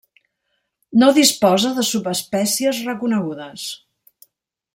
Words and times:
No 1.03 1.09
disposa 1.17 1.73
de 1.75 1.85
subespècies 1.91 2.83
reconegudes. 2.91 3.71